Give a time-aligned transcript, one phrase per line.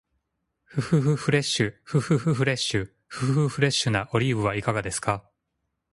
[0.63, 5.29] ふふふフレッシュ、ふふふフレッシュ、ふふふフレッシュなオリーブいかがですか？